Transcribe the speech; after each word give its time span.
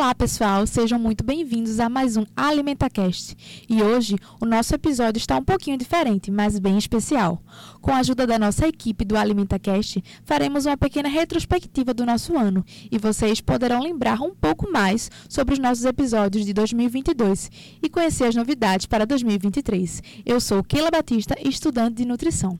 Olá, 0.00 0.14
pessoal, 0.14 0.66
sejam 0.66 0.98
muito 0.98 1.22
bem-vindos 1.22 1.78
a 1.78 1.86
mais 1.86 2.16
um 2.16 2.24
AlimentaCast. 2.34 3.36
E 3.68 3.82
hoje 3.82 4.16
o 4.40 4.46
nosso 4.46 4.74
episódio 4.74 5.18
está 5.18 5.36
um 5.36 5.44
pouquinho 5.44 5.76
diferente, 5.76 6.30
mas 6.30 6.58
bem 6.58 6.78
especial. 6.78 7.38
Com 7.82 7.92
a 7.92 7.98
ajuda 7.98 8.26
da 8.26 8.38
nossa 8.38 8.66
equipe 8.66 9.04
do 9.04 9.14
AlimentaCast, 9.14 10.02
faremos 10.24 10.64
uma 10.64 10.74
pequena 10.78 11.06
retrospectiva 11.06 11.92
do 11.92 12.06
nosso 12.06 12.34
ano 12.34 12.64
e 12.90 12.96
vocês 12.96 13.42
poderão 13.42 13.82
lembrar 13.82 14.22
um 14.22 14.34
pouco 14.34 14.72
mais 14.72 15.10
sobre 15.28 15.52
os 15.52 15.60
nossos 15.60 15.84
episódios 15.84 16.46
de 16.46 16.54
2022 16.54 17.50
e 17.82 17.90
conhecer 17.90 18.24
as 18.24 18.34
novidades 18.34 18.86
para 18.86 19.04
2023. 19.04 20.02
Eu 20.24 20.40
sou 20.40 20.64
Keila 20.64 20.90
Batista, 20.90 21.36
estudante 21.46 21.96
de 21.96 22.06
nutrição. 22.06 22.58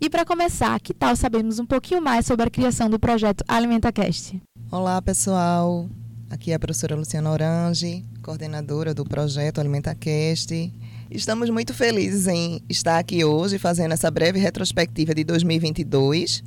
E 0.00 0.08
para 0.08 0.24
começar, 0.24 0.80
que 0.80 0.94
tal 0.94 1.14
sabermos 1.14 1.58
um 1.58 1.66
pouquinho 1.66 2.00
mais 2.00 2.24
sobre 2.24 2.46
a 2.46 2.50
criação 2.50 2.88
do 2.88 2.98
projeto 2.98 3.44
AlimentaCast? 3.46 4.40
Olá, 4.72 5.02
pessoal. 5.02 5.86
Aqui 6.30 6.52
é 6.52 6.54
a 6.54 6.58
professora 6.58 6.94
Luciana 6.94 7.30
Orange, 7.30 8.04
coordenadora 8.22 8.92
do 8.92 9.02
projeto 9.02 9.60
AlimentaCast. 9.60 10.74
Estamos 11.10 11.48
muito 11.48 11.72
felizes 11.72 12.26
em 12.26 12.60
estar 12.68 12.98
aqui 12.98 13.24
hoje 13.24 13.58
fazendo 13.58 13.92
essa 13.92 14.10
breve 14.10 14.38
retrospectiva 14.38 15.14
de 15.14 15.24
2022. 15.24 16.44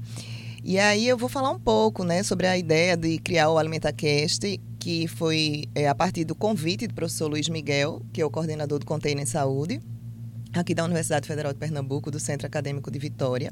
E 0.64 0.78
aí 0.78 1.08
eu 1.08 1.18
vou 1.18 1.28
falar 1.28 1.50
um 1.50 1.60
pouco 1.60 2.04
né, 2.04 2.22
sobre 2.22 2.46
a 2.46 2.56
ideia 2.56 2.96
de 2.96 3.18
criar 3.18 3.50
o 3.50 3.58
AlimentaCast, 3.58 4.62
que 4.78 5.08
foi 5.08 5.64
é, 5.74 5.88
a 5.88 5.96
partir 5.96 6.26
do 6.26 6.36
convite 6.36 6.86
do 6.86 6.94
professor 6.94 7.28
Luiz 7.28 7.50
Miguel, 7.50 8.04
que 8.14 8.22
é 8.22 8.26
o 8.26 8.30
coordenador 8.30 8.78
do 8.78 8.86
Container 8.86 9.26
Saúde, 9.26 9.82
aqui 10.54 10.76
da 10.76 10.86
Universidade 10.86 11.28
Federal 11.28 11.54
de 11.54 11.58
Pernambuco, 11.58 12.12
do 12.12 12.20
Centro 12.20 12.46
Acadêmico 12.46 12.92
de 12.92 13.00
Vitória. 13.00 13.52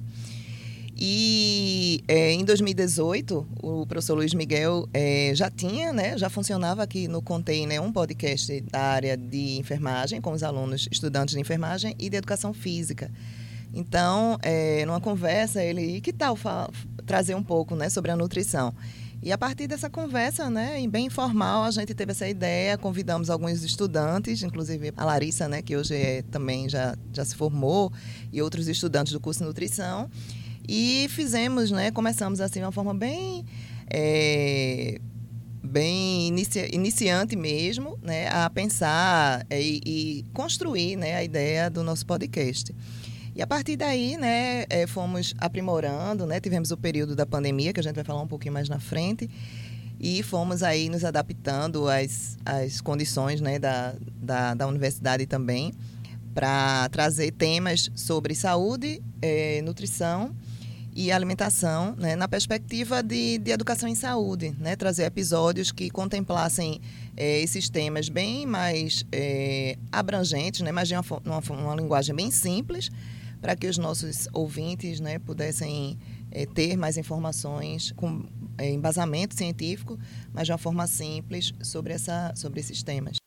E 1.02 2.03
é, 2.09 2.33
em 2.33 2.44
2018, 2.44 3.47
o 3.64 3.86
professor 3.86 4.16
Luiz 4.16 4.33
Miguel 4.33 4.86
é, 4.94 5.31
já 5.33 5.50
tinha, 5.50 5.94
né, 5.94 6.17
já 6.17 6.30
funcionava 6.30 6.83
aqui 6.83 7.08
no 7.08 7.22
Container 7.22 7.81
um 7.81 7.89
podcast 7.89 8.59
da 8.69 8.81
área 8.81 9.16
de 9.16 9.58
enfermagem, 9.58 10.19
com 10.19 10.33
os 10.33 10.44
alunos 10.44 10.89
estudantes 10.91 11.36
de 11.36 11.39
enfermagem 11.39 11.95
e 11.97 12.09
de 12.09 12.17
educação 12.17 12.53
física. 12.53 13.09
Então, 13.73 14.38
é, 14.41 14.86
numa 14.86 15.00
conversa, 15.00 15.64
ele, 15.64 16.02
que 16.02 16.11
tal 16.11 16.38
trazer 17.06 17.34
um 17.34 17.44
pouco 17.44 17.78
né, 17.78 17.89
sobre 17.89 18.11
a 18.11 18.17
nutrição? 18.17 18.73
E 19.23 19.31
a 19.31 19.38
partir 19.38 19.67
dessa 19.67 19.89
conversa, 19.89 20.50
né, 20.50 20.86
bem 20.88 21.06
informal, 21.06 21.63
a 21.63 21.72
gente 21.72 21.94
teve 21.94 22.11
essa 22.11 22.28
ideia, 22.28 22.78
convidamos 22.78 23.30
alguns 23.30 23.63
estudantes, 23.63 24.44
inclusive 24.44 24.94
a 24.97 25.06
Larissa, 25.06 25.47
né, 25.47 25.61
que 25.61 25.78
hoje 25.78 25.95
é, 25.95 26.23
também 26.23 26.67
já, 26.67 26.97
já 27.13 27.23
se 27.23 27.36
formou, 27.36 27.91
e 28.34 28.41
outros 28.41 28.67
estudantes 28.67 29.13
do 29.13 29.19
curso 29.19 29.39
de 29.39 29.45
nutrição. 29.45 30.09
E 30.72 31.08
fizemos, 31.09 31.72
né? 31.72 31.89
Começamos 31.89 32.39
assim 32.39 32.59
de 32.59 32.66
uma 32.66 32.72
forma 32.72 32.94
bem. 32.94 33.44
É, 33.89 35.02
bem 35.64 36.28
inicia, 36.28 36.73
iniciante 36.73 37.35
mesmo, 37.35 37.97
né, 38.03 38.28
a 38.28 38.47
pensar 38.52 39.47
e, 39.50 39.81
e, 39.84 40.25
construir, 40.31 40.96
né, 40.96 41.16
a 41.16 41.24
ideia 41.24 41.72
do 41.72 41.81
nosso 41.81 42.06
podcast. 42.06 42.75
E 43.35 43.41
a 43.41 43.47
partir 43.47 43.78
daí, 43.78 44.16
né, 44.16 44.66
é, 44.69 44.85
fomos 44.85 45.34
aprimorando, 45.40 46.28
né, 46.28 46.40
tivemos 46.40 46.69
o 46.69 46.78
período 46.78 47.16
da 47.16 47.25
pandemia, 47.25 47.74
que 47.74 47.80
a 47.80 47.84
gente 47.84 47.96
vai 47.96 48.03
falar 48.03 48.22
um 48.22 48.28
pouquinho 48.28 48.53
mais 48.53 48.69
na 48.69 48.80
frente, 48.80 49.28
e 50.00 50.22
fomos 50.22 50.62
aí 50.62 50.88
nos 50.88 51.03
adaptando 51.03 51.90
às, 51.90 52.38
às 52.46 52.80
condições, 52.80 53.41
né, 53.41 53.57
da, 53.57 53.96
da, 54.22 54.53
da 54.53 54.68
universidade 54.68 55.25
também, 55.25 55.74
para 56.31 56.88
trazer 56.90 57.31
temas 57.31 57.90
sobre 57.96 58.36
saúde, 58.36 59.01
é, 59.19 59.63
nutrição 59.63 60.31
e 60.95 61.11
alimentação, 61.11 61.95
né, 61.97 62.16
na 62.16 62.27
perspectiva 62.27 63.01
de, 63.03 63.38
de 63.38 63.51
educação 63.51 63.88
em 63.88 63.95
saúde, 63.95 64.55
né, 64.59 64.75
trazer 64.75 65.05
episódios 65.05 65.72
que 65.72 65.89
contemplassem 65.89 66.81
é, 67.16 67.41
esses 67.41 67.69
temas 67.69 68.09
bem 68.09 68.45
mais 68.45 69.05
é, 69.11 69.77
abrangentes, 69.91 70.61
né, 70.61 70.72
mas 70.72 70.88
de 70.88 70.95
uma, 70.95 71.03
uma, 71.25 71.39
uma 71.39 71.75
linguagem 71.75 72.16
bem 72.16 72.31
simples, 72.31 72.89
para 73.41 73.55
que 73.55 73.67
os 73.67 73.77
nossos 73.77 74.27
ouvintes 74.33 75.00
né, 75.00 75.19
pudessem 75.19 75.97
é, 76.31 76.45
ter 76.45 76.75
mais 76.75 76.97
informações 76.97 77.94
com 77.94 78.25
embasamento 78.59 79.35
científico, 79.35 79.97
mas 80.33 80.45
de 80.47 80.51
uma 80.51 80.57
forma 80.57 80.85
simples 80.88 81.53
sobre, 81.61 81.94
essa, 81.94 82.33
sobre 82.35 82.59
esses 82.59 82.83
temas. 82.83 83.19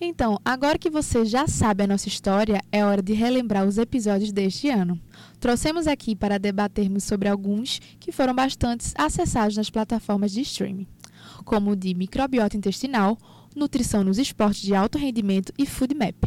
Então, 0.00 0.38
agora 0.44 0.78
que 0.78 0.88
você 0.88 1.24
já 1.24 1.48
sabe 1.48 1.82
a 1.82 1.86
nossa 1.86 2.06
história, 2.06 2.62
é 2.70 2.84
hora 2.84 3.02
de 3.02 3.12
relembrar 3.12 3.66
os 3.66 3.78
episódios 3.78 4.30
deste 4.30 4.68
ano. 4.68 5.00
Trouxemos 5.40 5.88
aqui 5.88 6.14
para 6.14 6.38
debatermos 6.38 7.02
sobre 7.02 7.28
alguns 7.28 7.80
que 7.98 8.12
foram 8.12 8.32
bastante 8.32 8.92
acessados 8.96 9.56
nas 9.56 9.70
plataformas 9.70 10.30
de 10.30 10.42
streaming, 10.42 10.86
como 11.44 11.72
o 11.72 11.76
de 11.76 11.94
microbiota 11.94 12.56
intestinal, 12.56 13.18
nutrição 13.56 14.04
nos 14.04 14.18
esportes 14.18 14.62
de 14.62 14.72
alto 14.72 14.98
rendimento 14.98 15.52
e 15.58 15.66
food 15.66 15.92
map, 15.96 16.24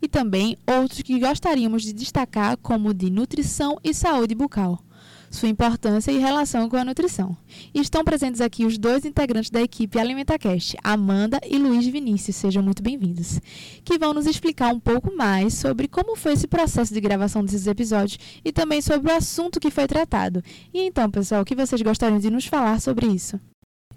e 0.00 0.08
também 0.08 0.56
outros 0.66 1.02
que 1.02 1.20
gostaríamos 1.20 1.84
de 1.84 1.92
destacar, 1.92 2.56
como 2.56 2.88
o 2.88 2.94
de 2.94 3.08
nutrição 3.08 3.78
e 3.84 3.94
saúde 3.94 4.34
bucal 4.34 4.82
sua 5.32 5.48
importância 5.48 6.12
e 6.12 6.18
relação 6.18 6.68
com 6.68 6.76
a 6.76 6.84
nutrição. 6.84 7.36
Estão 7.74 8.04
presentes 8.04 8.40
aqui 8.40 8.64
os 8.64 8.76
dois 8.76 9.04
integrantes 9.04 9.50
da 9.50 9.62
equipe 9.62 9.98
AlimentaCast, 9.98 10.76
Amanda 10.84 11.40
e 11.48 11.58
Luiz 11.58 11.86
Vinícius, 11.86 12.36
sejam 12.36 12.62
muito 12.62 12.82
bem-vindos, 12.82 13.40
que 13.82 13.98
vão 13.98 14.12
nos 14.12 14.26
explicar 14.26 14.72
um 14.72 14.78
pouco 14.78 15.16
mais 15.16 15.54
sobre 15.54 15.88
como 15.88 16.14
foi 16.14 16.34
esse 16.34 16.46
processo 16.46 16.92
de 16.92 17.00
gravação 17.00 17.42
desses 17.42 17.66
episódios 17.66 18.18
e 18.44 18.52
também 18.52 18.82
sobre 18.82 19.10
o 19.10 19.16
assunto 19.16 19.58
que 19.58 19.70
foi 19.70 19.86
tratado. 19.86 20.42
E 20.72 20.80
então, 20.82 21.10
pessoal, 21.10 21.42
o 21.42 21.44
que 21.44 21.56
vocês 21.56 21.80
gostariam 21.80 22.18
de 22.18 22.30
nos 22.30 22.46
falar 22.46 22.80
sobre 22.80 23.06
isso? 23.06 23.40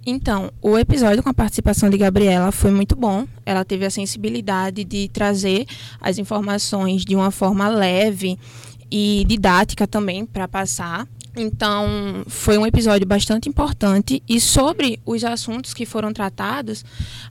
Então, 0.08 0.52
o 0.62 0.78
episódio 0.78 1.24
com 1.24 1.30
a 1.30 1.34
participação 1.34 1.90
de 1.90 1.98
Gabriela 1.98 2.52
foi 2.52 2.70
muito 2.70 2.96
bom. 2.96 3.28
Ela 3.44 3.66
teve 3.66 3.86
a 3.86 3.90
sensibilidade 3.90 4.84
de 4.84 5.10
trazer 5.10 5.66
as 6.00 6.20
informações 6.20 7.04
de 7.04 7.16
uma 7.16 7.32
forma 7.32 7.68
leve 7.68 8.38
e 8.92 9.26
didática 9.28 9.88
também 9.88 10.24
para 10.24 10.48
passar. 10.48 11.08
Então, 11.38 12.24
foi 12.28 12.58
um 12.58 12.66
episódio 12.66 13.06
bastante 13.06 13.50
importante. 13.50 14.24
E 14.28 14.40
sobre 14.40 15.00
os 15.06 15.24
assuntos 15.24 15.74
que 15.74 15.86
foram 15.86 16.14
tratados, 16.14 16.86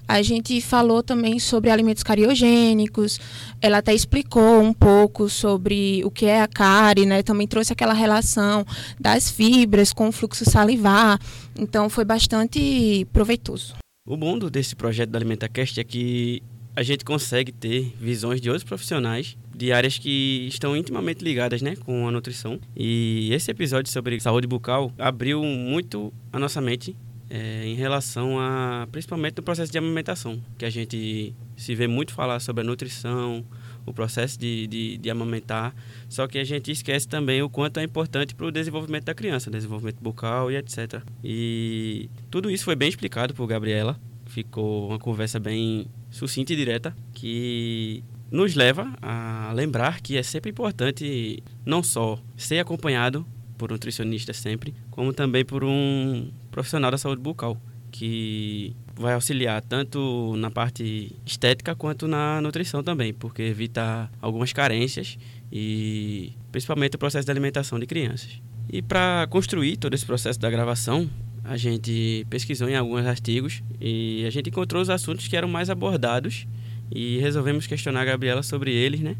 a 0.06 0.20
gente 0.20 0.60
falou 0.60 1.02
também 1.02 1.38
sobre 1.38 1.70
alimentos 1.70 2.02
cariogênicos. 2.02 3.18
Ela 3.62 3.78
até 3.78 3.94
explicou 3.94 4.60
um 4.60 4.74
pouco 4.74 5.28
sobre 5.28 6.02
o 6.04 6.10
que 6.10 6.26
é 6.26 6.42
a 6.42 6.48
cárie, 6.48 7.06
né? 7.06 7.22
Também 7.22 7.46
trouxe 7.46 7.72
aquela 7.72 7.94
relação 7.94 8.66
das 9.00 9.30
fibras 9.30 9.92
com 9.92 10.08
o 10.08 10.12
fluxo 10.12 10.44
salivar. 10.44 11.18
Então, 11.58 11.88
foi 11.88 12.04
bastante 12.04 13.06
proveitoso. 13.12 13.74
O 14.06 14.18
bom 14.18 14.38
desse 14.38 14.76
projeto 14.76 15.08
da 15.08 15.18
AlimentaCast 15.18 15.80
é 15.80 15.84
que 15.84 16.42
a 16.76 16.82
gente 16.82 17.04
consegue 17.04 17.52
ter 17.52 17.92
visões 18.00 18.40
de 18.40 18.50
outros 18.50 18.64
profissionais 18.64 19.36
de 19.54 19.72
áreas 19.72 19.96
que 19.98 20.46
estão 20.48 20.76
intimamente 20.76 21.22
ligadas 21.22 21.62
né, 21.62 21.76
com 21.76 22.08
a 22.08 22.10
nutrição. 22.10 22.58
E 22.76 23.32
esse 23.32 23.50
episódio 23.50 23.92
sobre 23.92 24.18
saúde 24.20 24.46
bucal 24.46 24.92
abriu 24.98 25.42
muito 25.42 26.12
a 26.32 26.38
nossa 26.38 26.60
mente 26.60 26.96
é, 27.30 27.64
em 27.66 27.74
relação 27.74 28.38
a, 28.38 28.86
principalmente, 28.90 29.38
o 29.38 29.42
processo 29.42 29.70
de 29.70 29.78
amamentação, 29.78 30.40
que 30.58 30.64
a 30.64 30.70
gente 30.70 31.34
se 31.56 31.74
vê 31.74 31.86
muito 31.86 32.12
falar 32.12 32.40
sobre 32.40 32.62
a 32.62 32.64
nutrição, 32.64 33.44
o 33.86 33.92
processo 33.92 34.38
de, 34.38 34.66
de, 34.66 34.98
de 34.98 35.10
amamentar, 35.10 35.74
só 36.08 36.26
que 36.26 36.38
a 36.38 36.44
gente 36.44 36.70
esquece 36.70 37.08
também 37.08 37.42
o 37.42 37.48
quanto 37.48 37.80
é 37.80 37.82
importante 37.82 38.34
para 38.34 38.46
o 38.46 38.52
desenvolvimento 38.52 39.04
da 39.04 39.14
criança, 39.14 39.50
desenvolvimento 39.50 40.00
bucal 40.00 40.50
e 40.50 40.56
etc. 40.56 41.02
E 41.22 42.08
tudo 42.30 42.50
isso 42.50 42.64
foi 42.64 42.76
bem 42.76 42.88
explicado 42.88 43.34
por 43.34 43.46
Gabriela, 43.46 43.98
ficou 44.26 44.88
uma 44.88 44.98
conversa 44.98 45.38
bem 45.38 45.86
sucinta 46.14 46.52
e 46.52 46.56
direta, 46.56 46.96
que 47.12 48.04
nos 48.30 48.54
leva 48.54 48.96
a 49.02 49.52
lembrar 49.52 50.00
que 50.00 50.16
é 50.16 50.22
sempre 50.22 50.52
importante 50.52 51.42
não 51.66 51.82
só 51.82 52.18
ser 52.36 52.60
acompanhado 52.60 53.26
por 53.58 53.70
um 53.70 53.74
nutricionista 53.74 54.32
sempre, 54.32 54.74
como 54.90 55.12
também 55.12 55.44
por 55.44 55.64
um 55.64 56.30
profissional 56.52 56.90
da 56.92 56.98
saúde 56.98 57.20
bucal, 57.20 57.60
que 57.90 58.76
vai 58.94 59.14
auxiliar 59.14 59.60
tanto 59.62 60.34
na 60.36 60.50
parte 60.50 61.16
estética 61.26 61.74
quanto 61.74 62.06
na 62.06 62.40
nutrição 62.40 62.82
também, 62.82 63.12
porque 63.12 63.42
evita 63.42 64.08
algumas 64.20 64.52
carências 64.52 65.18
e 65.50 66.32
principalmente 66.52 66.94
o 66.94 66.98
processo 66.98 67.26
de 67.26 67.30
alimentação 67.32 67.78
de 67.78 67.86
crianças. 67.86 68.40
E 68.72 68.80
para 68.80 69.26
construir 69.28 69.76
todo 69.76 69.94
esse 69.94 70.06
processo 70.06 70.38
da 70.38 70.48
gravação, 70.48 71.10
a 71.44 71.58
gente 71.58 72.26
pesquisou 72.30 72.68
em 72.68 72.74
alguns 72.74 73.04
artigos 73.04 73.62
e 73.78 74.24
a 74.26 74.30
gente 74.30 74.48
encontrou 74.48 74.80
os 74.80 74.88
assuntos 74.88 75.28
que 75.28 75.36
eram 75.36 75.46
mais 75.46 75.68
abordados 75.68 76.46
e 76.90 77.18
resolvemos 77.18 77.66
questionar 77.66 78.00
a 78.00 78.04
Gabriela 78.04 78.42
sobre 78.42 78.72
eles, 78.72 79.00
né? 79.00 79.14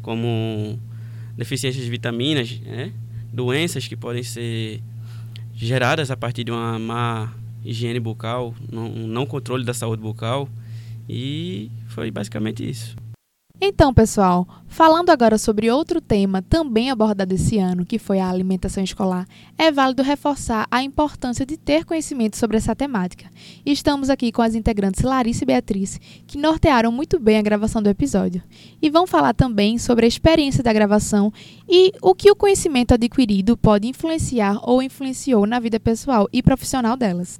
Como 0.00 0.78
deficiências 1.36 1.84
de 1.84 1.90
vitaminas, 1.90 2.58
né? 2.60 2.92
doenças 3.32 3.86
que 3.86 3.96
podem 3.96 4.22
ser 4.22 4.80
geradas 5.54 6.10
a 6.10 6.16
partir 6.16 6.44
de 6.44 6.50
uma 6.50 6.78
má 6.78 7.34
higiene 7.64 8.00
bucal, 8.00 8.54
um 8.72 9.06
não 9.06 9.26
controle 9.26 9.64
da 9.64 9.74
saúde 9.74 10.00
bucal 10.00 10.48
e 11.08 11.70
foi 11.88 12.10
basicamente 12.10 12.68
isso. 12.68 12.96
Então, 13.60 13.92
pessoal, 13.92 14.46
falando 14.68 15.10
agora 15.10 15.36
sobre 15.36 15.68
outro 15.68 16.00
tema 16.00 16.40
também 16.40 16.92
abordado 16.92 17.34
esse 17.34 17.58
ano, 17.58 17.84
que 17.84 17.98
foi 17.98 18.20
a 18.20 18.28
alimentação 18.28 18.84
escolar, 18.84 19.26
é 19.58 19.72
válido 19.72 20.00
reforçar 20.00 20.64
a 20.70 20.80
importância 20.80 21.44
de 21.44 21.56
ter 21.56 21.84
conhecimento 21.84 22.36
sobre 22.36 22.56
essa 22.56 22.76
temática. 22.76 23.28
Estamos 23.66 24.10
aqui 24.10 24.30
com 24.30 24.42
as 24.42 24.54
integrantes 24.54 25.02
Larissa 25.02 25.42
e 25.42 25.46
Beatriz, 25.46 26.00
que 26.24 26.38
nortearam 26.38 26.92
muito 26.92 27.18
bem 27.18 27.36
a 27.36 27.42
gravação 27.42 27.82
do 27.82 27.88
episódio. 27.88 28.44
E 28.80 28.88
vão 28.88 29.08
falar 29.08 29.34
também 29.34 29.76
sobre 29.76 30.04
a 30.04 30.08
experiência 30.08 30.62
da 30.62 30.72
gravação 30.72 31.32
e 31.68 31.90
o 32.00 32.14
que 32.14 32.30
o 32.30 32.36
conhecimento 32.36 32.94
adquirido 32.94 33.56
pode 33.56 33.88
influenciar 33.88 34.60
ou 34.62 34.80
influenciou 34.80 35.46
na 35.46 35.58
vida 35.58 35.80
pessoal 35.80 36.28
e 36.32 36.44
profissional 36.44 36.96
delas. 36.96 37.38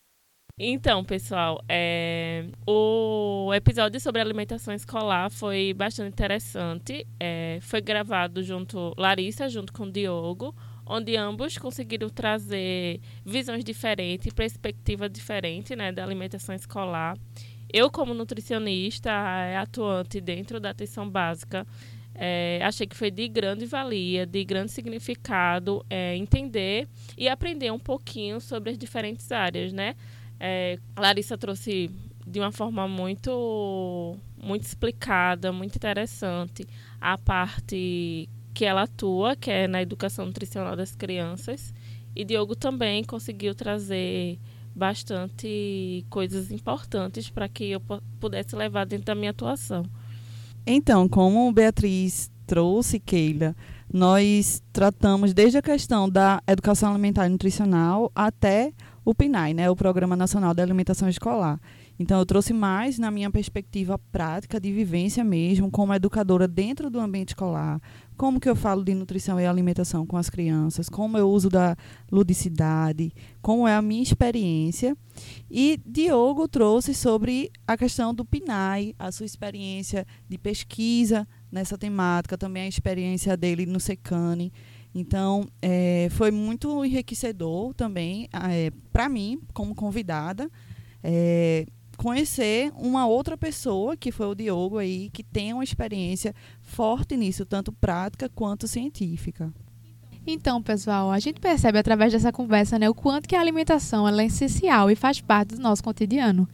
Então, 0.61 1.05
pessoal, 1.05 1.63
é, 1.69 2.47
o 2.67 3.55
episódio 3.55 4.01
sobre 4.01 4.21
alimentação 4.21 4.75
escolar 4.75 5.31
foi 5.31 5.73
bastante 5.73 6.09
interessante. 6.09 7.07
É, 7.21 7.61
foi 7.63 7.81
gravado 7.81 8.43
junto 8.43 8.93
Larissa, 8.99 9.49
junto 9.49 9.73
com 9.73 9.85
o 9.85 9.93
Diogo, 9.93 10.53
onde 10.85 11.17
ambos 11.17 11.57
conseguiram 11.59 12.09
trazer 12.09 13.01
visões 13.25 13.63
diferentes, 13.63 14.33
perspectiva 14.33 15.09
diferente, 15.09 15.77
né, 15.77 15.93
da 15.93 16.03
alimentação 16.03 16.53
escolar. 16.53 17.17
Eu, 17.73 17.89
como 17.89 18.13
nutricionista, 18.13 19.11
é, 19.11 19.59
atuante 19.59 20.21
dentro 20.21 20.59
da 20.59 20.71
atenção 20.71 21.09
básica, 21.09 21.65
é, 22.17 22.61
achei 22.65 22.85
que 22.85 22.97
foi 22.97 23.13
de 23.13 23.29
grande 23.29 23.65
valia, 23.65 24.27
de 24.27 24.45
grande 24.45 24.73
significado 24.73 25.87
é, 25.89 26.17
entender 26.17 26.89
e 27.17 27.29
aprender 27.29 27.71
um 27.71 27.79
pouquinho 27.79 28.41
sobre 28.41 28.71
as 28.71 28.79
diferentes 28.79 29.31
áreas, 29.31 29.73
né? 29.73 29.95
É, 30.41 30.79
Larissa 30.97 31.37
trouxe 31.37 31.91
de 32.27 32.41
uma 32.41 32.53
forma 32.53 32.87
muito, 32.87 34.17
muito 34.43 34.65
explicada, 34.65 35.53
muito 35.53 35.77
interessante, 35.77 36.67
a 37.01 37.17
parte 37.17 38.29
que 38.53 38.65
ela 38.65 38.83
atua, 38.83 39.35
que 39.37 39.51
é 39.51 39.67
na 39.67 39.81
educação 39.81 40.27
nutricional 40.27 40.77
das 40.77 40.95
crianças. 40.95 41.73
E 42.15 42.25
Diogo 42.25 42.55
também 42.55 43.05
conseguiu 43.05 43.55
trazer 43.55 44.39
bastante 44.75 46.05
coisas 46.11 46.51
importantes 46.51 47.31
para 47.31 47.49
que 47.49 47.71
eu 47.71 47.81
pudesse 48.21 48.55
levar 48.55 48.85
dentro 48.85 49.07
da 49.07 49.15
minha 49.15 49.31
atuação. 49.31 49.85
Então, 50.67 51.09
como 51.09 51.53
Beatriz 51.53 52.31
trouxe, 52.47 53.01
Keila, 53.01 53.57
nós 53.93 54.63
tratamos 54.73 55.33
desde 55.33 55.59
a 55.59 55.63
questão 55.63 56.09
da 56.09 56.43
educação 56.47 56.91
alimentar 56.91 57.27
e 57.27 57.31
nutricional 57.31 58.13
até 58.15 58.73
o 59.09 59.15
PNAE, 59.15 59.55
né, 59.55 59.71
o 59.71 59.75
Programa 59.75 60.15
Nacional 60.15 60.53
de 60.53 60.61
Alimentação 60.61 61.09
Escolar. 61.09 61.59
Então, 61.99 62.19
eu 62.19 62.27
trouxe 62.27 62.53
mais 62.53 62.99
na 62.99 63.11
minha 63.11 63.31
perspectiva 63.31 63.99
prática, 64.13 64.61
de 64.61 64.71
vivência 64.71 65.25
mesmo, 65.25 65.71
como 65.71 65.95
educadora 65.95 66.47
dentro 66.47 66.91
do 66.91 67.01
ambiente 67.01 67.31
escolar, 67.31 67.81
como 68.19 68.39
que 68.39 68.51
eu 68.51 68.55
falo 68.55 68.85
de 68.85 68.93
nutrição 68.93 69.41
e 69.41 69.47
alimentação 69.47 70.05
com 70.07 70.19
as 70.19 70.29
crianças, 70.29 70.91
como 70.91 71.17
eu 71.17 71.27
uso 71.27 71.49
da 71.49 71.75
ludicidade, 72.13 73.11
como 73.41 73.67
é 73.67 73.75
a 73.75 73.81
minha 73.81 74.03
experiência. 74.03 74.95
E 75.51 75.81
Diogo 75.87 76.47
trouxe 76.47 76.93
sobre 76.93 77.51
a 77.67 77.79
questão 77.79 78.13
do 78.13 78.27
PNAE, 78.27 78.95
a 78.99 79.11
sua 79.11 79.25
experiência 79.25 80.07
de 80.29 80.37
pesquisa 80.37 81.27
nessa 81.51 81.79
temática, 81.79 82.37
também 82.37 82.65
a 82.65 82.69
experiência 82.69 83.39
dele 83.39 83.65
no 83.65 83.81
SECANE. 83.81 84.53
Então, 84.99 85.47
é, 85.63 86.09
foi 86.11 86.33
muito 86.33 86.85
enriquecedor 86.85 87.73
também 87.73 88.29
é, 88.33 88.73
para 88.93 89.09
mim, 89.09 89.41
como 89.55 89.75
convidada, 89.75 90.51
é, 91.05 91.67
conhecer 91.97 92.73
uma 92.77 93.07
outra 93.07 93.37
pessoa, 93.37 93.97
que 93.97 94.11
foi 94.11 94.27
o 94.27 94.35
Diogo 94.35 94.79
aí, 94.79 95.09
que 95.11 95.23
tem 95.23 95.53
uma 95.53 95.63
experiência 95.63 96.35
forte 96.61 97.17
nisso, 97.17 97.47
tanto 97.47 97.73
prática 97.73 98.29
quanto 98.29 98.67
científica. 98.67 99.53
Então, 100.31 100.63
pessoal, 100.63 101.11
a 101.11 101.19
gente 101.19 101.41
percebe 101.41 101.79
através 101.79 102.13
dessa 102.13 102.31
conversa 102.31 102.79
né, 102.79 102.87
o 102.87 102.93
quanto 102.93 103.27
que 103.27 103.35
a 103.35 103.41
alimentação 103.41 104.07
é 104.07 104.27
essencial 104.27 104.91
e 104.91 104.95
faz 104.95 105.23
parte 105.23 105.55
do 105.55 105.63
nosso 105.63 105.83
cotidiano. 105.83 106.47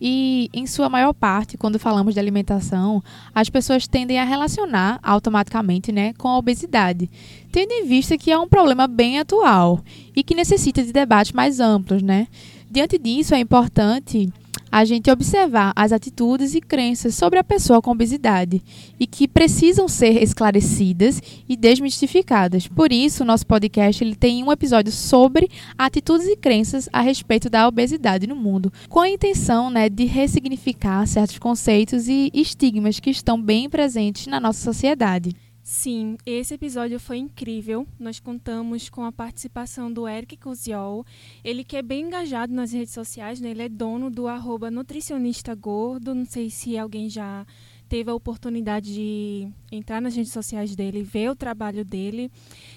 E, 0.00 0.48
em 0.50 0.66
sua 0.66 0.88
maior 0.88 1.12
parte, 1.12 1.58
quando 1.58 1.78
falamos 1.78 2.14
de 2.14 2.20
alimentação, 2.20 3.04
as 3.34 3.50
pessoas 3.50 3.86
tendem 3.86 4.18
a 4.18 4.24
relacionar 4.24 4.98
automaticamente 5.02 5.92
né, 5.92 6.14
com 6.14 6.26
a 6.26 6.38
obesidade, 6.38 7.10
tendo 7.52 7.70
em 7.70 7.86
vista 7.86 8.16
que 8.16 8.30
é 8.30 8.38
um 8.38 8.48
problema 8.48 8.86
bem 8.86 9.18
atual 9.18 9.84
e 10.16 10.22
que 10.24 10.34
necessita 10.34 10.82
de 10.82 10.90
debates 10.90 11.32
mais 11.32 11.60
amplos. 11.60 12.02
Né? 12.02 12.28
Diante 12.70 12.96
disso, 12.96 13.34
é 13.34 13.38
importante 13.38 14.32
a 14.70 14.84
gente 14.84 15.10
observar 15.10 15.72
as 15.74 15.92
atitudes 15.92 16.54
e 16.54 16.60
crenças 16.60 17.14
sobre 17.14 17.38
a 17.38 17.44
pessoa 17.44 17.80
com 17.82 17.90
obesidade 17.90 18.62
e 18.98 19.06
que 19.06 19.26
precisam 19.26 19.88
ser 19.88 20.22
esclarecidas 20.22 21.20
e 21.48 21.56
desmistificadas. 21.56 22.66
Por 22.66 22.92
isso, 22.92 23.24
nosso 23.24 23.46
podcast 23.46 24.02
ele 24.02 24.14
tem 24.14 24.42
um 24.44 24.52
episódio 24.52 24.92
sobre 24.92 25.50
atitudes 25.76 26.26
e 26.26 26.36
crenças 26.36 26.88
a 26.92 27.00
respeito 27.00 27.48
da 27.48 27.66
obesidade 27.66 28.26
no 28.26 28.36
mundo, 28.36 28.72
com 28.88 29.00
a 29.00 29.08
intenção 29.08 29.70
né, 29.70 29.88
de 29.88 30.04
ressignificar 30.04 31.06
certos 31.06 31.38
conceitos 31.38 32.08
e 32.08 32.30
estigmas 32.34 33.00
que 33.00 33.10
estão 33.10 33.40
bem 33.40 33.68
presentes 33.68 34.26
na 34.26 34.38
nossa 34.38 34.62
sociedade. 34.62 35.34
Sim, 35.70 36.16
esse 36.24 36.54
episódio 36.54 36.98
foi 36.98 37.18
incrível. 37.18 37.86
Nós 38.00 38.18
contamos 38.18 38.88
com 38.88 39.04
a 39.04 39.12
participação 39.12 39.92
do 39.92 40.08
Eric 40.08 40.38
Coziol. 40.38 41.04
Ele 41.44 41.62
que 41.62 41.76
é 41.76 41.82
bem 41.82 42.06
engajado 42.06 42.54
nas 42.54 42.72
redes 42.72 42.94
sociais, 42.94 43.38
né? 43.38 43.50
ele 43.50 43.62
é 43.62 43.68
dono 43.68 44.08
do 44.10 44.26
arroba 44.26 44.70
nutricionista 44.70 45.54
gordo. 45.54 46.14
Não 46.14 46.24
sei 46.24 46.48
se 46.48 46.78
alguém 46.78 47.10
já 47.10 47.46
teve 47.86 48.10
a 48.10 48.14
oportunidade 48.14 48.94
de 48.94 49.48
entrar 49.70 50.00
nas 50.00 50.16
redes 50.16 50.32
sociais 50.32 50.74
dele, 50.74 51.02
ver 51.02 51.30
o 51.30 51.36
trabalho 51.36 51.84
dele. 51.84 52.32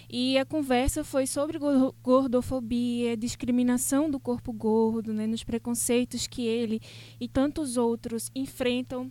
E 0.10 0.38
a 0.38 0.44
conversa 0.44 1.02
foi 1.02 1.26
sobre 1.26 1.58
gordofobia, 2.04 3.16
discriminação 3.16 4.12
do 4.12 4.20
corpo 4.20 4.52
gordo, 4.52 5.14
né, 5.14 5.26
nos 5.26 5.46
preconceitos 5.46 6.28
que 6.28 6.46
ele 6.46 6.82
e 7.22 7.30
tantos 7.30 7.78
outros 7.78 8.30
enfrentam 8.36 9.10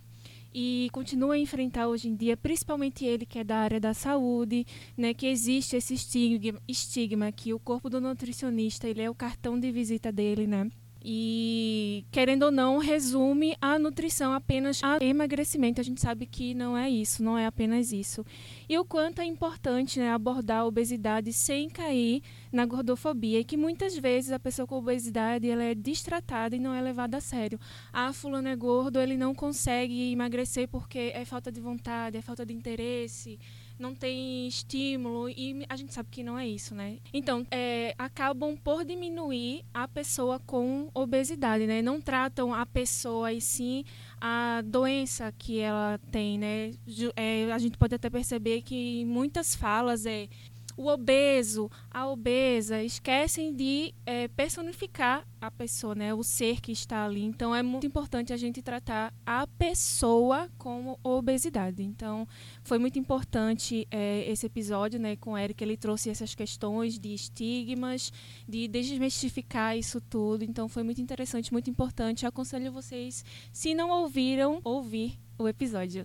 e 0.52 0.88
continua 0.92 1.34
a 1.34 1.38
enfrentar 1.38 1.88
hoje 1.88 2.08
em 2.08 2.14
dia, 2.14 2.36
principalmente 2.36 3.04
ele 3.04 3.24
que 3.26 3.38
é 3.38 3.44
da 3.44 3.56
área 3.58 3.80
da 3.80 3.94
saúde, 3.94 4.66
né, 4.96 5.14
que 5.14 5.26
existe 5.26 5.76
esse 5.76 5.94
estigma, 5.94 6.60
estigma 6.66 7.32
que 7.32 7.52
o 7.54 7.58
corpo 7.58 7.88
do 7.88 8.00
nutricionista 8.00 8.88
ele 8.88 9.02
é 9.02 9.10
o 9.10 9.14
cartão 9.14 9.58
de 9.58 9.70
visita 9.70 10.10
dele, 10.10 10.46
né? 10.46 10.70
E, 11.02 12.04
querendo 12.10 12.44
ou 12.44 12.50
não, 12.50 12.78
resume 12.78 13.56
a 13.60 13.78
nutrição 13.78 14.32
apenas 14.32 14.82
a 14.84 15.02
emagrecimento. 15.02 15.80
A 15.80 15.84
gente 15.84 16.00
sabe 16.00 16.26
que 16.26 16.52
não 16.52 16.76
é 16.76 16.90
isso, 16.90 17.22
não 17.22 17.38
é 17.38 17.46
apenas 17.46 17.90
isso. 17.90 18.24
E 18.68 18.78
o 18.78 18.84
quanto 18.84 19.20
é 19.20 19.24
importante 19.24 19.98
né, 19.98 20.10
abordar 20.10 20.60
a 20.60 20.66
obesidade 20.66 21.32
sem 21.32 21.70
cair 21.70 22.22
na 22.52 22.66
gordofobia. 22.66 23.40
E 23.40 23.44
que 23.44 23.56
muitas 23.56 23.96
vezes 23.96 24.30
a 24.30 24.38
pessoa 24.38 24.66
com 24.66 24.76
obesidade 24.76 25.48
ela 25.48 25.62
é 25.62 25.74
distratada 25.74 26.54
e 26.54 26.58
não 26.58 26.74
é 26.74 26.82
levada 26.82 27.16
a 27.16 27.20
sério. 27.20 27.58
Ah, 27.92 28.12
fulano 28.12 28.48
é 28.48 28.56
gordo, 28.56 29.00
ele 29.00 29.16
não 29.16 29.34
consegue 29.34 30.12
emagrecer 30.12 30.68
porque 30.68 31.12
é 31.14 31.24
falta 31.24 31.50
de 31.50 31.60
vontade, 31.60 32.18
é 32.18 32.22
falta 32.22 32.44
de 32.44 32.52
interesse 32.52 33.38
não 33.80 33.94
tem 33.94 34.46
estímulo 34.46 35.28
e 35.28 35.64
a 35.68 35.76
gente 35.76 35.92
sabe 35.92 36.08
que 36.10 36.22
não 36.22 36.38
é 36.38 36.46
isso, 36.46 36.74
né? 36.74 36.98
Então, 37.12 37.46
é, 37.50 37.94
acabam 37.98 38.56
por 38.56 38.84
diminuir 38.84 39.64
a 39.72 39.88
pessoa 39.88 40.38
com 40.38 40.90
obesidade, 40.94 41.66
né? 41.66 41.82
Não 41.82 42.00
tratam 42.00 42.52
a 42.52 42.66
pessoa 42.66 43.32
e 43.32 43.40
sim 43.40 43.84
a 44.20 44.62
doença 44.64 45.32
que 45.36 45.58
ela 45.58 45.98
tem, 46.10 46.38
né? 46.38 46.72
É, 47.16 47.50
a 47.52 47.58
gente 47.58 47.78
pode 47.78 47.94
até 47.94 48.10
perceber 48.10 48.62
que 48.62 49.04
muitas 49.06 49.54
falas 49.54 50.04
é 50.04 50.28
o 50.76 50.86
obeso, 50.86 51.70
a 51.90 52.08
obesa, 52.08 52.82
esquecem 52.82 53.54
de 53.54 53.94
é, 54.06 54.28
personificar 54.28 55.26
a 55.40 55.50
pessoa, 55.50 55.94
né, 55.94 56.12
o 56.12 56.22
ser 56.22 56.60
que 56.60 56.72
está 56.72 57.04
ali. 57.04 57.24
Então 57.24 57.54
é 57.54 57.62
muito 57.62 57.86
importante 57.86 58.32
a 58.32 58.36
gente 58.36 58.62
tratar 58.62 59.12
a 59.24 59.46
pessoa 59.46 60.50
como 60.58 60.98
obesidade. 61.02 61.82
Então 61.82 62.26
foi 62.62 62.78
muito 62.78 62.98
importante 62.98 63.86
é, 63.90 64.30
esse 64.30 64.46
episódio, 64.46 65.00
né, 65.00 65.16
com 65.16 65.32
o 65.32 65.38
Eric. 65.38 65.62
Ele 65.62 65.76
trouxe 65.76 66.10
essas 66.10 66.34
questões 66.34 66.98
de 66.98 67.14
estigmas, 67.14 68.12
de 68.48 68.68
desmistificar 68.68 69.76
isso 69.76 70.00
tudo. 70.00 70.44
Então 70.44 70.68
foi 70.68 70.82
muito 70.82 71.00
interessante, 71.00 71.52
muito 71.52 71.70
importante. 71.70 72.24
Eu 72.24 72.28
aconselho 72.28 72.72
vocês, 72.72 73.24
se 73.52 73.74
não 73.74 73.90
ouviram, 73.90 74.60
ouvir 74.62 75.18
o 75.38 75.48
episódio. 75.48 76.04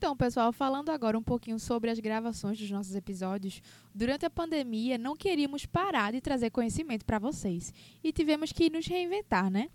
Então, 0.00 0.16
pessoal, 0.16 0.50
falando 0.50 0.88
agora 0.88 1.18
um 1.18 1.22
pouquinho 1.22 1.58
sobre 1.58 1.90
as 1.90 2.00
gravações 2.00 2.58
dos 2.58 2.70
nossos 2.70 2.94
episódios, 2.94 3.60
durante 3.94 4.24
a 4.24 4.30
pandemia 4.30 4.96
não 4.96 5.14
queríamos 5.14 5.66
parar 5.66 6.12
de 6.12 6.22
trazer 6.22 6.48
conhecimento 6.48 7.04
para 7.04 7.18
vocês 7.18 7.70
e 8.02 8.10
tivemos 8.10 8.50
que 8.50 8.70
nos 8.70 8.86
reinventar, 8.86 9.50
né? 9.50 9.68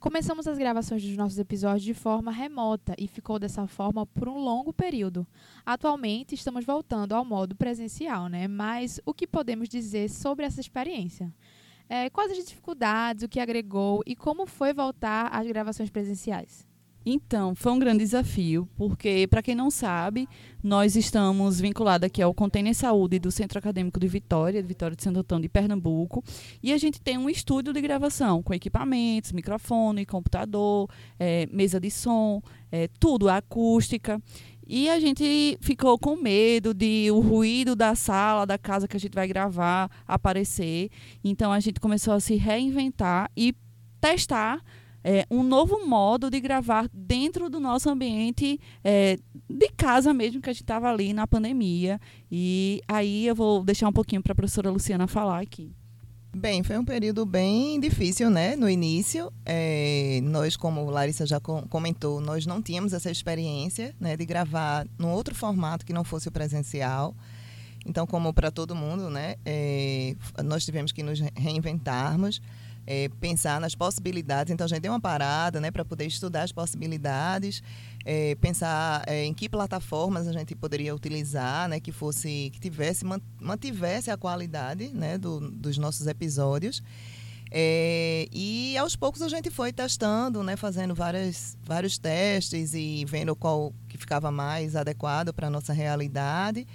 Começamos 0.00 0.48
as 0.48 0.58
gravações 0.58 1.04
dos 1.04 1.16
nossos 1.16 1.38
episódios 1.38 1.84
de 1.84 1.94
forma 1.94 2.32
remota 2.32 2.92
e 2.98 3.06
ficou 3.06 3.38
dessa 3.38 3.68
forma 3.68 4.04
por 4.04 4.28
um 4.28 4.38
longo 4.38 4.72
período. 4.72 5.24
Atualmente 5.64 6.34
estamos 6.34 6.64
voltando 6.64 7.12
ao 7.12 7.24
modo 7.24 7.54
presencial, 7.54 8.26
né? 8.26 8.48
Mas 8.48 9.00
o 9.06 9.14
que 9.14 9.28
podemos 9.28 9.68
dizer 9.68 10.10
sobre 10.10 10.44
essa 10.44 10.60
experiência? 10.60 11.32
É, 11.88 12.10
quais 12.10 12.32
as 12.32 12.44
dificuldades, 12.44 13.22
o 13.22 13.28
que 13.28 13.38
agregou 13.38 14.02
e 14.04 14.16
como 14.16 14.44
foi 14.44 14.74
voltar 14.74 15.28
às 15.28 15.46
gravações 15.46 15.88
presenciais? 15.88 16.67
Então, 17.10 17.54
foi 17.54 17.72
um 17.72 17.78
grande 17.78 18.04
desafio, 18.04 18.68
porque, 18.76 19.26
para 19.28 19.40
quem 19.40 19.54
não 19.54 19.70
sabe, 19.70 20.28
nós 20.62 20.94
estamos 20.94 21.58
vinculados 21.58 22.04
aqui 22.04 22.20
ao 22.20 22.34
Container 22.34 22.74
Saúde 22.74 23.18
do 23.18 23.30
Centro 23.30 23.58
Acadêmico 23.58 23.98
de 23.98 24.06
Vitória, 24.06 24.60
de 24.60 24.68
Vitória 24.68 24.94
de 24.94 25.02
Santo 25.02 25.20
Antônio 25.20 25.44
de 25.44 25.48
Pernambuco, 25.48 26.22
e 26.62 26.70
a 26.70 26.76
gente 26.76 27.00
tem 27.00 27.16
um 27.16 27.30
estúdio 27.30 27.72
de 27.72 27.80
gravação 27.80 28.42
com 28.42 28.52
equipamentos, 28.52 29.32
microfone, 29.32 30.04
computador, 30.04 30.90
é, 31.18 31.46
mesa 31.50 31.80
de 31.80 31.90
som, 31.90 32.42
é, 32.70 32.90
tudo, 33.00 33.30
acústica. 33.30 34.20
E 34.66 34.90
a 34.90 35.00
gente 35.00 35.56
ficou 35.62 35.98
com 35.98 36.14
medo 36.14 36.74
de 36.74 37.10
o 37.10 37.20
ruído 37.20 37.74
da 37.74 37.94
sala, 37.94 38.44
da 38.44 38.58
casa 38.58 38.86
que 38.86 38.98
a 38.98 39.00
gente 39.00 39.14
vai 39.14 39.26
gravar 39.26 39.90
aparecer. 40.06 40.90
Então 41.24 41.50
a 41.50 41.58
gente 41.58 41.80
começou 41.80 42.12
a 42.12 42.20
se 42.20 42.34
reinventar 42.34 43.30
e 43.34 43.54
testar 43.98 44.62
é, 45.08 45.24
um 45.30 45.42
novo 45.42 45.86
modo 45.86 46.28
de 46.28 46.38
gravar 46.38 46.86
dentro 46.92 47.48
do 47.48 47.58
nosso 47.58 47.88
ambiente 47.88 48.60
é, 48.84 49.18
de 49.48 49.70
casa 49.70 50.12
mesmo, 50.12 50.42
que 50.42 50.50
a 50.50 50.52
gente 50.52 50.62
estava 50.62 50.90
ali 50.90 51.14
na 51.14 51.26
pandemia. 51.26 51.98
E 52.30 52.82
aí 52.86 53.26
eu 53.26 53.34
vou 53.34 53.64
deixar 53.64 53.88
um 53.88 53.92
pouquinho 53.92 54.22
para 54.22 54.32
a 54.32 54.36
professora 54.36 54.70
Luciana 54.70 55.06
falar 55.06 55.40
aqui. 55.40 55.72
Bem, 56.36 56.62
foi 56.62 56.76
um 56.76 56.84
período 56.84 57.24
bem 57.24 57.80
difícil, 57.80 58.28
né? 58.28 58.54
No 58.54 58.68
início, 58.68 59.32
é, 59.46 60.20
nós, 60.24 60.58
como 60.58 60.84
Larissa 60.90 61.24
já 61.24 61.40
comentou, 61.40 62.20
nós 62.20 62.44
não 62.44 62.60
tínhamos 62.60 62.92
essa 62.92 63.10
experiência 63.10 63.94
né, 63.98 64.14
de 64.14 64.26
gravar 64.26 64.86
num 64.98 65.08
outro 65.08 65.34
formato 65.34 65.86
que 65.86 65.92
não 65.94 66.04
fosse 66.04 66.28
o 66.28 66.30
presencial. 66.30 67.16
Então, 67.86 68.06
como 68.06 68.34
para 68.34 68.50
todo 68.50 68.74
mundo, 68.74 69.08
né, 69.08 69.36
é, 69.42 70.14
nós 70.44 70.66
tivemos 70.66 70.92
que 70.92 71.02
nos 71.02 71.18
reinventarmos 71.34 72.42
é, 72.90 73.10
pensar 73.20 73.60
nas 73.60 73.74
possibilidades. 73.74 74.50
Então, 74.50 74.64
a 74.64 74.68
gente 74.68 74.80
deu 74.80 74.92
uma 74.92 75.00
parada 75.00 75.60
né, 75.60 75.70
para 75.70 75.84
poder 75.84 76.06
estudar 76.06 76.44
as 76.44 76.52
possibilidades, 76.52 77.62
é, 78.02 78.34
pensar 78.36 79.04
é, 79.06 79.26
em 79.26 79.34
que 79.34 79.46
plataformas 79.46 80.26
a 80.26 80.32
gente 80.32 80.54
poderia 80.54 80.94
utilizar, 80.94 81.68
né, 81.68 81.80
que 81.80 81.92
fosse, 81.92 82.48
que 82.50 82.58
tivesse, 82.58 83.04
mantivesse 83.38 84.10
a 84.10 84.16
qualidade 84.16 84.88
né, 84.88 85.18
do, 85.18 85.38
dos 85.50 85.76
nossos 85.76 86.06
episódios. 86.06 86.82
É, 87.50 88.26
e 88.32 88.74
aos 88.78 88.96
poucos 88.96 89.20
a 89.20 89.28
gente 89.28 89.50
foi 89.50 89.70
testando, 89.70 90.42
né, 90.42 90.56
fazendo 90.56 90.94
várias, 90.94 91.58
vários 91.62 91.98
testes 91.98 92.72
e 92.72 93.04
vendo 93.06 93.36
qual 93.36 93.74
que 93.86 93.98
ficava 93.98 94.30
mais 94.30 94.74
adequado 94.74 95.34
para 95.34 95.48
a 95.48 95.50
nossa 95.50 95.74
realidade. 95.74 96.66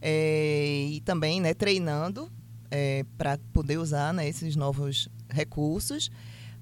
É, 0.00 0.88
e 0.90 1.00
também 1.02 1.40
né, 1.40 1.54
treinando 1.54 2.28
é, 2.68 3.04
para 3.16 3.38
poder 3.52 3.78
usar 3.78 4.12
né, 4.12 4.26
esses 4.26 4.56
novos 4.56 5.08
recursos. 5.32 6.10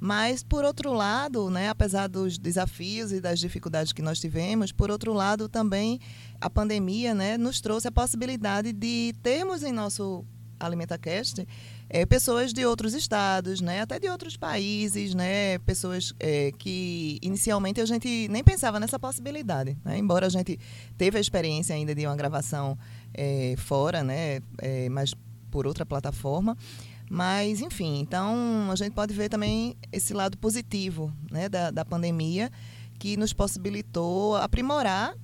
Mas, 0.03 0.43
por 0.43 0.65
outro 0.65 0.95
lado, 0.95 1.51
né, 1.51 1.69
apesar 1.69 2.09
dos 2.09 2.39
desafios 2.39 3.13
e 3.13 3.21
das 3.21 3.39
dificuldades 3.39 3.93
que 3.93 4.01
nós 4.01 4.19
tivemos, 4.19 4.73
por 4.73 4.91
outro 4.91 5.13
lado, 5.13 5.47
também 5.47 6.01
a 6.41 6.49
pandemia 6.49 7.15
né, 7.15 7.37
nos 7.37 7.61
trouxe 7.61 7.89
a 7.89 7.93
possibilidade 7.93 8.73
de 8.73 9.15
termos 9.23 9.63
em 9.63 9.73
nosso 9.73 10.25
AlimentaCast 10.59 11.47
é, 11.93 12.07
pessoas 12.07 12.53
de 12.53 12.65
outros 12.65 12.95
estados, 12.95 13.61
né, 13.61 13.81
até 13.81 13.99
de 13.99 14.09
outros 14.09 14.37
países, 14.37 15.13
né, 15.13 15.59
pessoas 15.59 16.15
é, 16.21 16.53
que 16.57 17.19
inicialmente 17.21 17.81
a 17.81 17.85
gente 17.85 18.29
nem 18.29 18.45
pensava 18.45 18.79
nessa 18.79 18.99
possibilidade. 18.99 19.77
Né, 19.85 19.99
embora 19.99 20.27
a 20.27 20.31
gente 20.31 20.59
teve 20.97 21.19
a 21.19 21.21
experiência 21.21 21.75
ainda 21.75 21.93
de 21.93 22.07
uma 22.07 22.15
gravação 22.15 22.79
é, 23.13 23.55
fora, 23.59 24.05
né, 24.05 24.41
mas 24.89 25.15
por 25.51 25.67
outra 25.67 25.85
plataforma. 25.85 26.57
Mas, 27.13 27.61
enfim, 27.61 27.99
então 27.99 28.71
a 28.71 28.77
gente 28.77 28.93
pode 28.93 29.13
ver 29.13 29.29
também 29.29 29.77
esse 29.91 30.15
lado 30.15 30.39
positivo 30.39 31.13
né, 31.29 31.49
da, 31.49 31.73
da 31.73 31.85
pandemia, 31.85 32.53
que 33.01 33.17
nos 33.17 33.33
possibilitou 33.33 34.37
aprimorar 34.37 35.17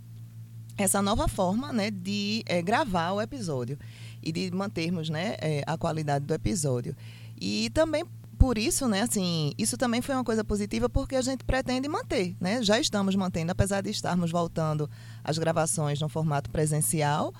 essa 0.76 1.00
nova 1.00 1.28
forma 1.28 1.72
né, 1.72 1.92
de 1.92 2.42
é, 2.46 2.60
gravar 2.60 3.12
o 3.12 3.20
episódio 3.20 3.78
e 4.20 4.32
de 4.32 4.50
mantermos 4.50 5.08
né, 5.08 5.36
é, 5.38 5.62
a 5.64 5.78
qualidade 5.78 6.24
do 6.24 6.34
episódio. 6.34 6.96
E 7.40 7.70
também 7.70 8.04
por 8.36 8.58
isso, 8.58 8.88
né, 8.88 9.02
assim, 9.02 9.52
isso 9.56 9.76
também 9.76 10.02
foi 10.02 10.16
uma 10.16 10.24
coisa 10.24 10.42
positiva 10.42 10.88
porque 10.88 11.14
a 11.14 11.22
gente 11.22 11.44
pretende 11.44 11.88
manter, 11.88 12.36
né? 12.40 12.62
Já 12.62 12.80
estamos 12.80 13.14
mantendo, 13.14 13.52
apesar 13.52 13.80
de 13.80 13.90
estarmos 13.90 14.30
voltando 14.30 14.90
às 15.24 15.38
gravações 15.38 16.00
no 16.00 16.08
formato 16.08 16.50
presencial, 16.50 17.32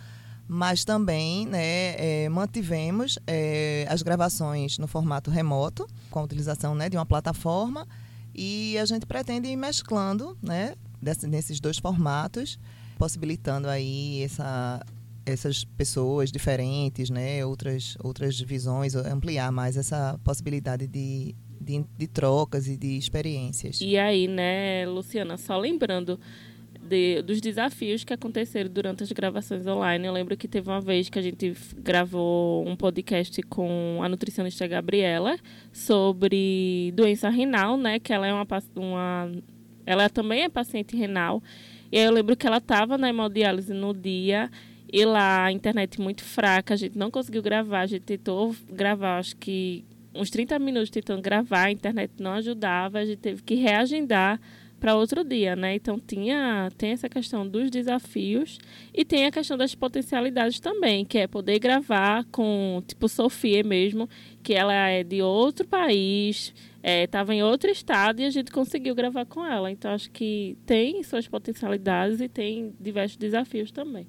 mas 0.48 0.84
também 0.84 1.46
né, 1.46 1.94
é, 2.24 2.28
mantivemos 2.28 3.18
é, 3.26 3.86
as 3.88 4.02
gravações 4.02 4.78
no 4.78 4.86
formato 4.86 5.30
remoto, 5.30 5.86
com 6.10 6.18
a 6.18 6.22
utilização 6.22 6.74
né, 6.74 6.88
de 6.88 6.96
uma 6.96 7.06
plataforma, 7.06 7.86
e 8.34 8.76
a 8.78 8.84
gente 8.84 9.06
pretende 9.06 9.48
ir 9.48 9.56
mesclando 9.56 10.36
né, 10.42 10.74
desse, 11.00 11.26
nesses 11.26 11.58
dois 11.58 11.78
formatos, 11.78 12.58
possibilitando 12.98 13.68
aí 13.68 14.22
essa, 14.22 14.84
essas 15.24 15.64
pessoas 15.64 16.30
diferentes, 16.30 17.10
né, 17.10 17.44
outras, 17.44 17.96
outras 18.02 18.40
visões, 18.40 18.94
ampliar 18.94 19.50
mais 19.50 19.76
essa 19.76 20.18
possibilidade 20.22 20.86
de, 20.86 21.34
de, 21.60 21.84
de 21.98 22.06
trocas 22.06 22.68
e 22.68 22.76
de 22.76 22.96
experiências. 22.96 23.80
E 23.80 23.98
aí, 23.98 24.28
né, 24.28 24.86
Luciana, 24.86 25.36
só 25.36 25.58
lembrando 25.58 26.20
de, 26.86 27.22
dos 27.22 27.40
desafios 27.40 28.04
que 28.04 28.12
aconteceram 28.12 28.70
durante 28.70 29.02
as 29.02 29.12
gravações 29.12 29.66
online. 29.66 30.06
Eu 30.06 30.12
lembro 30.12 30.36
que 30.36 30.48
teve 30.48 30.68
uma 30.68 30.80
vez 30.80 31.08
que 31.08 31.18
a 31.18 31.22
gente 31.22 31.54
gravou 31.76 32.66
um 32.66 32.76
podcast 32.76 33.42
com 33.42 34.00
a 34.02 34.08
nutricionista 34.08 34.66
Gabriela 34.66 35.36
sobre 35.72 36.92
doença 36.94 37.28
renal, 37.28 37.76
né? 37.76 37.98
Que 37.98 38.12
ela 38.12 38.26
é 38.26 38.32
uma, 38.32 38.46
uma 38.76 39.32
ela 39.84 40.08
também 40.08 40.42
é 40.42 40.48
paciente 40.48 40.96
renal. 40.96 41.42
E 41.90 41.98
eu 41.98 42.10
lembro 42.10 42.36
que 42.36 42.46
ela 42.46 42.58
estava 42.58 42.96
na 42.96 43.08
hemodiálise 43.08 43.72
no 43.72 43.92
dia 43.92 44.50
e 44.92 45.04
lá 45.04 45.44
a 45.44 45.52
internet 45.52 46.00
muito 46.00 46.22
fraca, 46.22 46.74
a 46.74 46.76
gente 46.76 46.96
não 46.96 47.10
conseguiu 47.10 47.42
gravar, 47.42 47.80
a 47.80 47.86
gente 47.86 48.02
tentou 48.02 48.54
gravar, 48.70 49.18
acho 49.18 49.36
que 49.36 49.84
uns 50.14 50.30
30 50.30 50.58
minutos 50.58 50.90
tentando 50.90 51.20
gravar, 51.20 51.64
a 51.64 51.70
internet 51.70 52.12
não 52.18 52.32
ajudava, 52.32 52.98
a 52.98 53.04
gente 53.04 53.18
teve 53.18 53.42
que 53.42 53.54
reagendar 53.54 54.40
para 54.86 54.94
outro 54.94 55.24
dia, 55.24 55.56
né? 55.56 55.74
Então 55.74 55.98
tinha 55.98 56.70
tem 56.78 56.92
essa 56.92 57.08
questão 57.08 57.44
dos 57.44 57.70
desafios 57.70 58.56
e 58.94 59.04
tem 59.04 59.26
a 59.26 59.32
questão 59.32 59.58
das 59.58 59.74
potencialidades 59.74 60.60
também, 60.60 61.04
que 61.04 61.18
é 61.18 61.26
poder 61.26 61.58
gravar 61.58 62.24
com 62.30 62.80
tipo 62.86 63.08
Sofia 63.08 63.64
mesmo, 63.64 64.08
que 64.44 64.54
ela 64.54 64.72
é 64.72 65.02
de 65.02 65.20
outro 65.20 65.66
país, 65.66 66.54
estava 66.84 67.34
é, 67.34 67.38
em 67.38 67.42
outro 67.42 67.68
estado 67.68 68.20
e 68.20 68.24
a 68.26 68.30
gente 68.30 68.52
conseguiu 68.52 68.94
gravar 68.94 69.26
com 69.26 69.44
ela. 69.44 69.72
Então 69.72 69.90
acho 69.90 70.08
que 70.08 70.56
tem 70.64 71.02
suas 71.02 71.26
potencialidades 71.26 72.20
e 72.20 72.28
tem 72.28 72.72
diversos 72.78 73.16
desafios 73.16 73.72
também. 73.72 74.06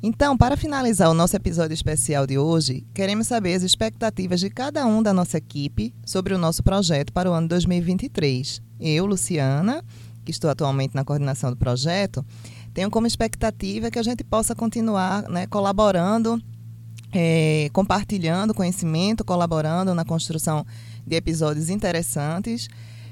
Então, 0.00 0.36
para 0.36 0.56
finalizar 0.56 1.10
o 1.10 1.14
nosso 1.14 1.34
episódio 1.34 1.74
especial 1.74 2.24
de 2.24 2.38
hoje, 2.38 2.86
queremos 2.94 3.26
saber 3.26 3.54
as 3.54 3.64
expectativas 3.64 4.38
de 4.38 4.48
cada 4.48 4.86
um 4.86 5.02
da 5.02 5.12
nossa 5.12 5.38
equipe 5.38 5.92
sobre 6.06 6.32
o 6.32 6.38
nosso 6.38 6.62
projeto 6.62 7.12
para 7.12 7.28
o 7.28 7.34
ano 7.34 7.48
2023. 7.48 8.62
Eu, 8.78 9.06
Luciana, 9.06 9.84
que 10.24 10.30
estou 10.30 10.48
atualmente 10.48 10.94
na 10.94 11.04
coordenação 11.04 11.50
do 11.50 11.56
projeto, 11.56 12.24
tenho 12.72 12.88
como 12.90 13.08
expectativa 13.08 13.90
que 13.90 13.98
a 13.98 14.02
gente 14.04 14.22
possa 14.22 14.54
continuar 14.54 15.28
né, 15.28 15.48
colaborando, 15.48 16.40
é, 17.12 17.68
compartilhando 17.72 18.54
conhecimento, 18.54 19.24
colaborando 19.24 19.96
na 19.96 20.04
construção 20.04 20.64
de 21.04 21.16
episódios 21.16 21.70
interessantes, 21.70 22.68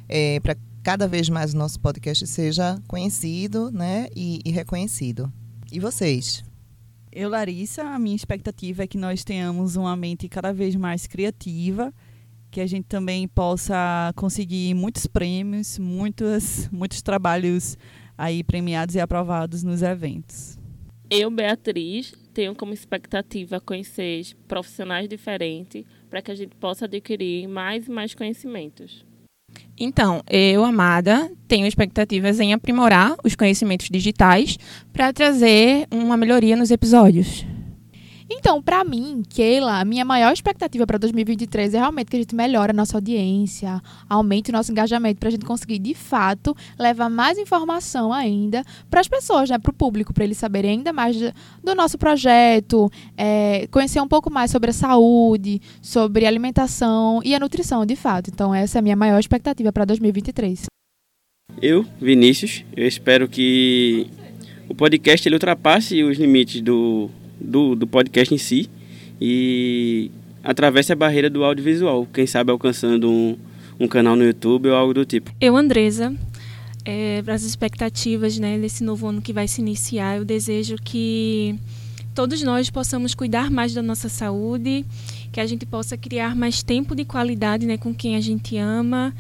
é, 0.09 0.39
para 0.39 0.57
cada 0.85 1.09
vez 1.09 1.29
mais 1.29 1.53
o 1.53 1.57
nosso 1.57 1.81
podcast 1.81 2.25
seja 2.29 2.81
conhecido 2.87 3.73
né, 3.73 4.07
e, 4.15 4.39
e 4.45 4.53
reconhecido. 4.53 5.33
E 5.73 5.81
vocês? 5.81 6.46
Eu, 7.19 7.31
Larissa, 7.31 7.83
a 7.83 7.99
minha 7.99 8.15
expectativa 8.15 8.83
é 8.83 8.87
que 8.87 8.99
nós 8.99 9.25
tenhamos 9.25 9.75
uma 9.75 9.97
mente 9.97 10.29
cada 10.29 10.53
vez 10.53 10.77
mais 10.77 11.07
criativa, 11.07 11.91
que 12.51 12.61
a 12.61 12.67
gente 12.67 12.85
também 12.85 13.27
possa 13.27 14.13
conseguir 14.15 14.75
muitos 14.75 15.07
prêmios, 15.07 15.79
muitos, 15.79 16.69
muitos 16.71 17.01
trabalhos 17.01 17.79
aí 18.19 18.45
premiados 18.45 18.97
e 18.97 19.01
aprovados 19.01 19.63
nos 19.63 19.81
eventos. 19.81 20.59
Eu, 21.09 21.31
Beatriz, 21.31 22.13
tenho 22.35 22.55
como 22.55 22.75
expectativa 22.75 23.59
conhecer 23.63 24.23
profissionais 24.47 25.09
diferentes 25.09 25.87
para 26.11 26.21
que 26.21 26.31
a 26.31 26.35
gente 26.35 26.55
possa 26.57 26.85
adquirir 26.85 27.49
mais 27.49 27.87
e 27.87 27.91
mais 27.91 28.15
conhecimentos. 28.15 29.06
Então, 29.79 30.23
eu, 30.29 30.65
Amada, 30.65 31.31
tenho 31.47 31.67
expectativas 31.67 32.41
em 32.41 32.55
aprimorar 32.55 33.15
os 33.23 33.35
conhecimentos 33.35 33.89
digitais 33.91 34.59
para 34.93 35.13
trazer 35.13 35.87
uma 35.91 36.17
melhoria 36.17 36.57
nos 36.57 36.71
episódios. 36.71 37.45
Então, 38.29 38.61
para 38.61 38.83
mim, 38.83 39.23
Keila, 39.29 39.81
a 39.81 39.85
minha 39.85 40.05
maior 40.05 40.33
expectativa 40.33 40.85
para 40.85 40.99
2023 40.99 41.75
é 41.75 41.79
realmente 41.79 42.11
que 42.11 42.17
a 42.17 42.19
gente 42.19 42.35
melhore 42.35 42.71
a 42.71 42.75
nossa 42.75 42.97
audiência, 42.97 43.81
aumente 44.09 44.51
o 44.51 44.53
nosso 44.53 44.73
engajamento 44.73 45.21
para 45.21 45.29
a 45.29 45.33
gente 45.33 45.45
conseguir, 45.45 45.79
de 45.79 45.95
fato, 45.95 46.57
levar 46.77 47.09
mais 47.09 47.39
informação 47.39 48.13
ainda 48.13 48.65
para 48.91 49.01
as 49.01 49.07
pessoas, 49.07 49.49
né, 49.49 49.59
para 49.59 49.71
o 49.71 49.75
público, 49.75 50.13
para 50.13 50.25
eles 50.25 50.39
saberem 50.39 50.73
ainda 50.73 50.93
mais 50.93 51.17
do 51.63 51.75
nosso 51.75 51.97
projeto, 51.97 52.91
é, 53.17 53.69
conhecer 53.71 54.01
um 54.01 54.09
pouco 54.09 54.29
mais 54.29 54.51
sobre 54.51 54.71
a 54.71 54.75
saúde, 54.75 55.61
sobre 55.81 56.25
a 56.25 56.29
alimentação 56.29 57.21
e 57.25 57.33
a 57.33 57.39
nutrição, 57.39 57.87
de 57.87 57.95
fato. 57.95 58.29
Então, 58.33 58.53
essa 58.53 58.79
é 58.79 58.81
a 58.81 58.83
minha 58.83 58.97
maior 58.97 59.21
expectativa 59.21 59.73
para 59.73 59.85
2023. 59.85 60.67
Eu, 61.63 61.87
Vinícius, 62.01 62.65
eu 62.77 62.87
espero 62.87 63.29
que 63.29 64.09
o 64.69 64.75
podcast 64.75 65.27
ele 65.27 65.37
ultrapasse 65.37 66.03
os 66.03 66.19
limites 66.19 66.61
do 66.61 67.09
do, 67.41 67.75
do 67.75 67.87
podcast 67.87 68.35
em 68.35 68.39
si 68.39 68.69
e 69.21 70.11
atravesse 70.43 70.93
a 70.93 70.97
barreira 70.97 71.29
do 71.29 71.45
audiovisual, 71.45 72.07
quem 72.13 72.27
sabe 72.27 72.51
alcançando 72.51 73.11
um, 73.11 73.37
um 73.81 73.89
canal 73.89 74.15
no 74.15 74.25
YouTube 74.25 74.69
ou 74.69 74.77
algo 74.77 74.95
do 74.95 75.05
tipo. 75.05 75.33
Eu, 75.41 75.57
Andresa, 75.57 76.15
é, 76.85 77.21
para 77.23 77.35
as 77.35 77.43
expectativas 77.43 78.39
né, 78.39 78.59
desse 78.59 78.85
novo 78.85 79.09
ano 79.09 79.21
que 79.21 79.33
vai 79.33 79.49
se 79.49 79.61
iniciar, 79.61 80.19
eu 80.19 80.25
desejo 80.25 80.77
que 80.77 81.59
todos 82.15 82.43
nós 82.43 82.71
possamos 82.71 83.15
cuidar 83.15 83.51
mais 83.51 83.75
da 83.75 83.83
nossa 83.83 84.09
saúde, 84.09 84.87
que 85.33 85.41
a 85.41 85.47
gente 85.47 85.67
possa 85.67 85.97
criar 85.97 86.35
mais 86.37 86.63
tempo 86.63 86.95
de 86.95 87.05
qualidade 87.05 87.67
né, 87.67 87.77
com 87.77 87.93
quem 87.93 88.17
a 88.17 88.21
gente 88.21 88.57
ama, 88.57 89.13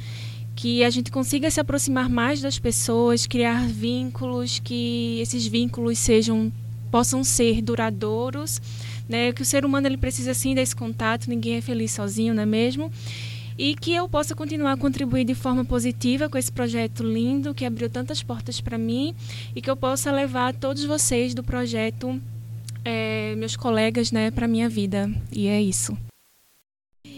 que 0.54 0.82
a 0.82 0.88
gente 0.88 1.10
consiga 1.10 1.50
se 1.50 1.60
aproximar 1.60 2.08
mais 2.08 2.40
das 2.40 2.58
pessoas, 2.58 3.26
criar 3.26 3.66
vínculos, 3.66 4.60
que 4.60 5.18
esses 5.20 5.46
vínculos 5.46 5.98
sejam 5.98 6.50
possam 6.90 7.22
ser 7.24 7.60
duradouros, 7.62 8.60
né? 9.08 9.32
Que 9.32 9.42
o 9.42 9.44
ser 9.44 9.64
humano 9.64 9.86
ele 9.86 9.96
precisa 9.96 10.34
sim 10.34 10.54
desse 10.54 10.74
contato, 10.74 11.28
ninguém 11.28 11.56
é 11.56 11.60
feliz 11.60 11.92
sozinho, 11.92 12.34
não 12.34 12.42
é 12.42 12.46
mesmo? 12.46 12.90
E 13.58 13.74
que 13.74 13.94
eu 13.94 14.08
possa 14.08 14.34
continuar 14.34 14.72
a 14.72 14.76
contribuir 14.76 15.24
de 15.24 15.34
forma 15.34 15.64
positiva 15.64 16.28
com 16.28 16.36
esse 16.36 16.52
projeto 16.52 17.02
lindo 17.02 17.54
que 17.54 17.64
abriu 17.64 17.88
tantas 17.88 18.22
portas 18.22 18.60
para 18.60 18.76
mim 18.76 19.14
e 19.54 19.62
que 19.62 19.70
eu 19.70 19.76
possa 19.76 20.12
levar 20.12 20.54
todos 20.54 20.84
vocês 20.84 21.32
do 21.34 21.42
projeto, 21.42 22.20
é, 22.84 23.34
meus 23.36 23.56
colegas, 23.56 24.12
né, 24.12 24.30
para 24.30 24.46
minha 24.46 24.68
vida. 24.68 25.10
E 25.32 25.46
é 25.46 25.60
isso. 25.60 25.96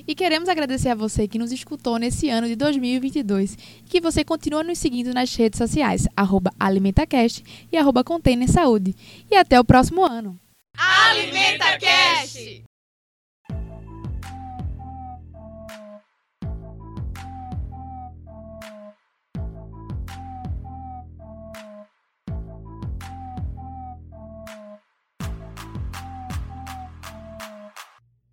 E 0.08 0.14
queremos 0.14 0.48
agradecer 0.48 0.88
a 0.88 0.94
você 0.94 1.28
que 1.28 1.38
nos 1.38 1.52
escutou 1.52 1.98
nesse 1.98 2.30
ano 2.30 2.46
de 2.46 2.56
2022 2.56 3.58
e 3.84 3.90
que 3.90 4.00
você 4.00 4.24
continua 4.24 4.64
nos 4.64 4.78
seguindo 4.78 5.12
nas 5.12 5.34
redes 5.34 5.58
sociais, 5.58 6.08
arroba 6.16 6.50
AlimentaCast 6.58 7.44
e 7.70 7.76
arroba 7.76 8.02
Container 8.02 8.48
Saúde. 8.48 8.96
E 9.30 9.36
até 9.36 9.60
o 9.60 9.64
próximo 9.64 10.02
ano! 10.02 10.40
AlimentaCast! 10.78 12.67